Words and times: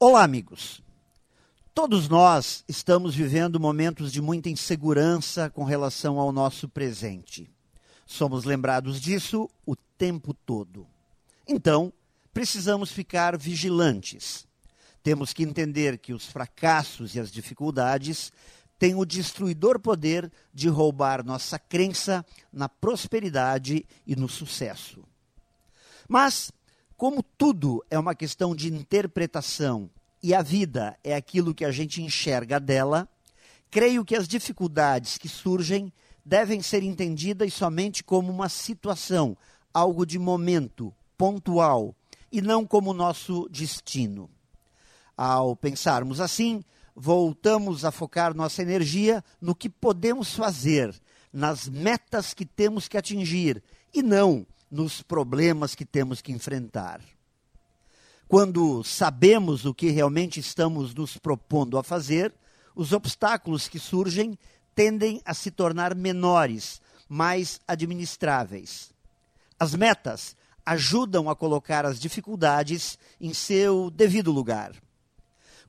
Olá, 0.00 0.22
amigos. 0.22 0.80
Todos 1.74 2.08
nós 2.08 2.62
estamos 2.68 3.16
vivendo 3.16 3.58
momentos 3.58 4.12
de 4.12 4.22
muita 4.22 4.48
insegurança 4.48 5.50
com 5.50 5.64
relação 5.64 6.20
ao 6.20 6.30
nosso 6.30 6.68
presente. 6.68 7.50
Somos 8.06 8.44
lembrados 8.44 9.00
disso 9.00 9.50
o 9.66 9.74
tempo 9.74 10.32
todo. 10.32 10.86
Então, 11.48 11.92
precisamos 12.32 12.92
ficar 12.92 13.36
vigilantes. 13.36 14.46
Temos 15.02 15.32
que 15.32 15.42
entender 15.42 15.98
que 15.98 16.12
os 16.12 16.26
fracassos 16.26 17.16
e 17.16 17.20
as 17.20 17.28
dificuldades 17.28 18.32
têm 18.78 18.94
o 18.94 19.04
destruidor 19.04 19.80
poder 19.80 20.30
de 20.54 20.68
roubar 20.68 21.24
nossa 21.24 21.58
crença 21.58 22.24
na 22.52 22.68
prosperidade 22.68 23.84
e 24.06 24.14
no 24.14 24.28
sucesso. 24.28 25.02
Mas 26.08 26.52
como 26.98 27.22
tudo 27.22 27.84
é 27.88 27.96
uma 27.96 28.12
questão 28.12 28.56
de 28.56 28.66
interpretação 28.66 29.88
e 30.20 30.34
a 30.34 30.42
vida 30.42 30.98
é 31.04 31.14
aquilo 31.14 31.54
que 31.54 31.64
a 31.64 31.70
gente 31.70 32.02
enxerga 32.02 32.58
dela, 32.58 33.08
creio 33.70 34.04
que 34.04 34.16
as 34.16 34.26
dificuldades 34.26 35.16
que 35.16 35.28
surgem 35.28 35.92
devem 36.24 36.60
ser 36.60 36.82
entendidas 36.82 37.54
somente 37.54 38.02
como 38.02 38.32
uma 38.32 38.48
situação, 38.48 39.36
algo 39.72 40.04
de 40.04 40.18
momento, 40.18 40.92
pontual, 41.16 41.94
e 42.32 42.42
não 42.42 42.66
como 42.66 42.92
nosso 42.92 43.48
destino. 43.48 44.28
Ao 45.16 45.54
pensarmos 45.54 46.20
assim, 46.20 46.64
voltamos 46.96 47.84
a 47.84 47.92
focar 47.92 48.34
nossa 48.34 48.60
energia 48.60 49.24
no 49.40 49.54
que 49.54 49.68
podemos 49.68 50.34
fazer, 50.34 50.92
nas 51.32 51.68
metas 51.68 52.34
que 52.34 52.44
temos 52.44 52.88
que 52.88 52.98
atingir, 52.98 53.62
e 53.94 54.02
não 54.02 54.44
nos 54.70 55.02
problemas 55.02 55.74
que 55.74 55.84
temos 55.84 56.20
que 56.20 56.32
enfrentar. 56.32 57.00
Quando 58.26 58.84
sabemos 58.84 59.64
o 59.64 59.74
que 59.74 59.90
realmente 59.90 60.38
estamos 60.38 60.94
nos 60.94 61.16
propondo 61.16 61.78
a 61.78 61.82
fazer, 61.82 62.34
os 62.74 62.92
obstáculos 62.92 63.68
que 63.68 63.78
surgem 63.78 64.38
tendem 64.74 65.20
a 65.24 65.32
se 65.32 65.50
tornar 65.50 65.94
menores, 65.94 66.80
mais 67.08 67.60
administráveis. 67.66 68.90
As 69.58 69.74
metas 69.74 70.36
ajudam 70.64 71.30
a 71.30 71.34
colocar 71.34 71.86
as 71.86 71.98
dificuldades 71.98 72.98
em 73.18 73.32
seu 73.32 73.90
devido 73.90 74.30
lugar. 74.30 74.72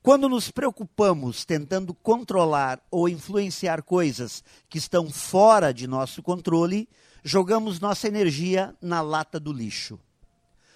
Quando 0.02 0.28
nos 0.28 0.50
preocupamos 0.50 1.44
tentando 1.44 1.92
controlar 1.92 2.80
ou 2.90 3.08
influenciar 3.08 3.82
coisas 3.82 4.44
que 4.68 4.78
estão 4.78 5.10
fora 5.10 5.72
de 5.72 5.86
nosso 5.86 6.22
controle, 6.22 6.88
jogamos 7.22 7.80
nossa 7.80 8.08
energia 8.08 8.74
na 8.80 9.00
lata 9.00 9.38
do 9.38 9.52
lixo. 9.52 9.98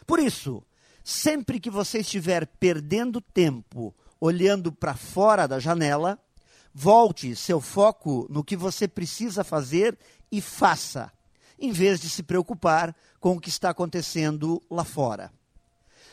Por 0.07 0.19
isso, 0.19 0.63
sempre 1.03 1.59
que 1.59 1.71
você 1.71 1.99
estiver 1.99 2.47
perdendo 2.47 3.21
tempo 3.21 3.95
olhando 4.21 4.73
para 4.73 4.95
fora 4.95 5.47
da 5.47 5.59
janela, 5.59 6.19
volte 6.73 7.37
seu 7.37 7.61
foco 7.61 8.27
no 8.31 8.43
que 8.43 8.57
você 8.57 8.89
precisa 8.89 9.45
fazer 9.45 9.99
e 10.31 10.41
faça, 10.41 11.13
em 11.59 11.73
vez 11.73 12.01
de 12.01 12.09
se 12.09 12.23
preocupar 12.23 12.95
com 13.21 13.37
o 13.37 13.41
que 13.41 13.49
está 13.49 13.71
acontecendo 13.71 14.63
lá 14.71 14.85
fora. 14.85 15.33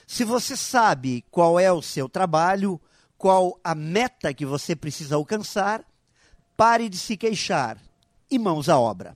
Se 0.05 0.23
você 0.23 0.57
sabe 0.57 1.23
qual 1.31 1.59
é 1.59 1.71
o 1.71 1.81
seu 1.81 2.09
trabalho, 2.09 2.79
qual 3.17 3.59
a 3.63 3.73
meta 3.73 4.33
que 4.33 4.45
você 4.45 4.75
precisa 4.75 5.15
alcançar, 5.15 5.85
pare 6.57 6.89
de 6.89 6.97
se 6.97 7.15
queixar 7.15 7.77
e 8.29 8.37
mãos 8.37 8.67
à 8.67 8.77
obra. 8.77 9.15